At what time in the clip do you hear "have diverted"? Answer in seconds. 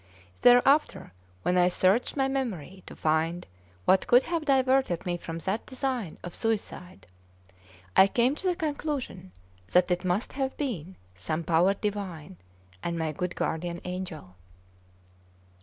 4.23-5.05